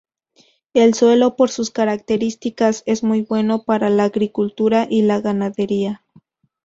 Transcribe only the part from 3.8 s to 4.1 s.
la